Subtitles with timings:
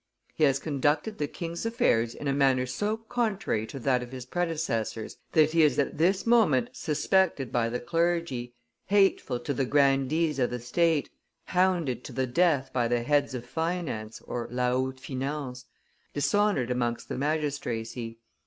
[0.33, 4.25] He has conducted the king's affairs in a manner so contrary to that of his
[4.25, 8.55] predecessors that he is at this moment suspected by the clergy,
[8.87, 11.11] hateful to the grandees of the state,
[11.43, 15.65] hounded to the death by the heads of finance (la haute finance),
[16.15, 18.17] dishonored amongst the magistracy.